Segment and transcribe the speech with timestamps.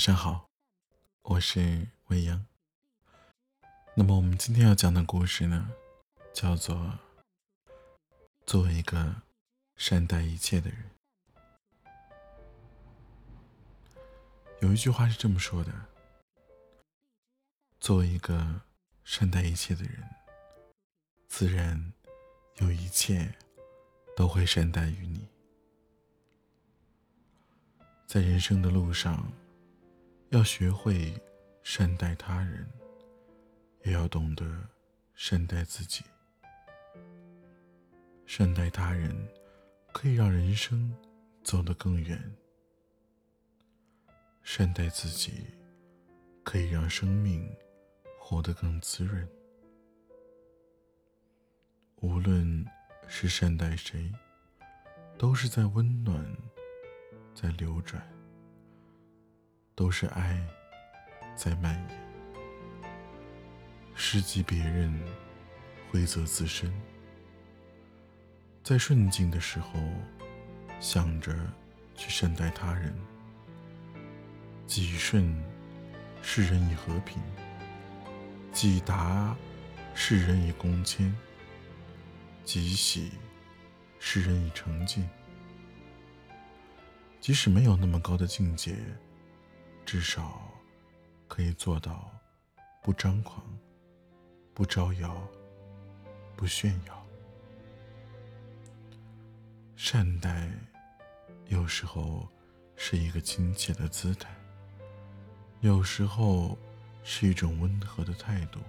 [0.00, 0.48] 晚上好，
[1.24, 2.46] 我是未央。
[3.94, 5.74] 那么我们今天要讲的故事呢，
[6.32, 6.74] 叫做
[8.46, 9.20] 《做一个
[9.76, 10.90] 善待一切的人》。
[14.62, 15.70] 有一句话是这么说的
[17.78, 18.62] ：“做一个
[19.04, 20.08] 善待一切的人，
[21.28, 21.92] 自然
[22.54, 23.34] 有一切
[24.16, 25.28] 都会善待于你。”
[28.08, 29.30] 在人生的路上。
[30.30, 31.12] 要学会
[31.64, 32.64] 善待他人，
[33.82, 34.44] 也要懂得
[35.12, 36.04] 善待自己。
[38.26, 39.12] 善待他人，
[39.92, 40.94] 可以让人生
[41.42, 42.16] 走得更远；
[44.44, 45.44] 善待自己，
[46.44, 47.52] 可以让生命
[48.16, 49.28] 活得更滋润。
[51.96, 52.64] 无论
[53.08, 54.12] 是善待谁，
[55.18, 56.24] 都是在温暖，
[57.34, 58.00] 在流转。
[59.80, 60.38] 都是爱
[61.34, 62.92] 在蔓延，
[63.94, 64.94] 施及别人，
[65.90, 66.70] 惠泽自身。
[68.62, 69.80] 在顺境的时候，
[70.80, 71.34] 想着
[71.96, 72.92] 去善待他人；
[74.66, 75.42] 己顺，
[76.20, 77.18] 世人以和平；
[78.52, 79.34] 己达，
[79.94, 81.10] 世人以恭谦；
[82.44, 83.12] 己喜，
[83.98, 85.08] 世人以诚敬。
[87.18, 88.76] 即使没有那么高的境界。
[89.92, 90.48] 至少
[91.26, 92.08] 可以做到
[92.80, 93.44] 不张狂、
[94.54, 95.20] 不招摇、
[96.36, 97.06] 不炫耀。
[99.74, 100.48] 善待
[101.48, 102.28] 有时候
[102.76, 104.30] 是一个亲切的姿态，
[105.58, 106.56] 有时候
[107.02, 108.60] 是一种温和的态度。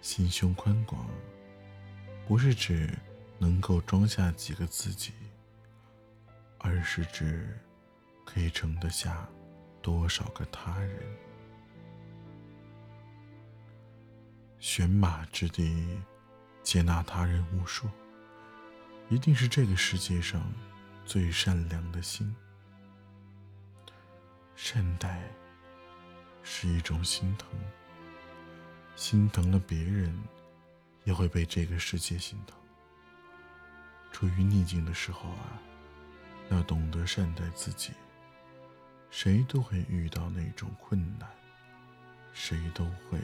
[0.00, 1.04] 心胸宽广，
[2.28, 2.96] 不是指
[3.40, 5.12] 能够装下几个自己，
[6.58, 7.58] 而是指
[8.24, 9.28] 可以盛得下。
[9.82, 11.02] 多少个他人？
[14.58, 16.00] 选马之地，
[16.62, 17.88] 接纳他人无数，
[19.08, 20.42] 一定是这个世界上
[21.04, 22.34] 最善良的心。
[24.56, 25.22] 善待
[26.42, 27.48] 是一种心疼，
[28.96, 30.12] 心疼了别人，
[31.04, 32.58] 也会被这个世界心疼。
[34.10, 35.62] 处于逆境的时候啊，
[36.50, 37.92] 要懂得善待自己。
[39.20, 41.28] 谁都会遇到那种困难，
[42.32, 43.18] 谁都会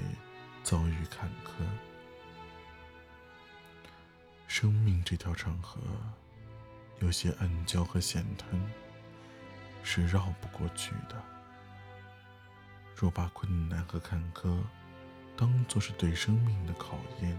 [0.65, 1.63] 遭遇坎坷。
[4.49, 5.81] 生命这条长河，
[6.99, 8.61] 有些暗礁和险滩
[9.85, 11.23] 是绕不过去的。
[12.97, 14.61] 若把困难和坎坷
[15.37, 17.39] 当作是对生命的考验，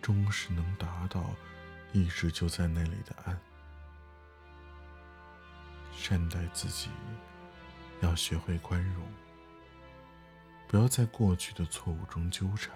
[0.00, 1.28] 终是能达到
[1.92, 3.36] 一直就在那里的岸。
[5.92, 6.88] 善待自己，
[8.02, 9.06] 要学会宽容，
[10.66, 12.74] 不要在过去的错误中纠缠，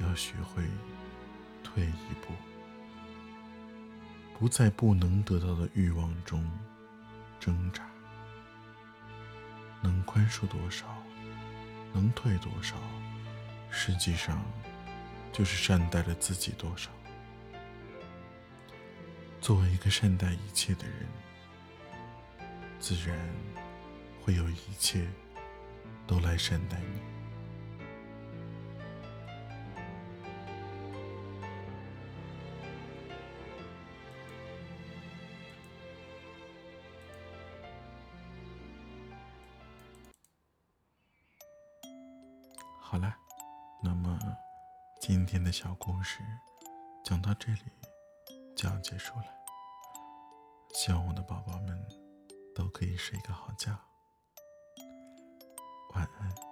[0.00, 0.64] 要学会
[1.62, 2.34] 退一步，
[4.36, 6.50] 不在不能得到的欲望中
[7.38, 7.88] 挣扎。
[9.80, 10.86] 能宽恕多少，
[11.92, 12.76] 能退多少，
[13.70, 14.44] 实际上
[15.32, 16.90] 就是善待了自己多少。
[19.40, 21.06] 作为一个善待一切的人。
[22.80, 23.16] 自然
[24.24, 25.06] 会有一切
[26.06, 27.00] 都来善待你。
[42.78, 43.16] 好了，
[43.82, 44.18] 那么
[45.00, 46.20] 今天的小故事
[47.04, 47.62] 讲到这里
[48.54, 49.26] 就要结束了。
[50.74, 52.02] 希望我的宝宝们。
[52.54, 53.74] 都可以睡个好觉，
[55.94, 56.51] 晚安。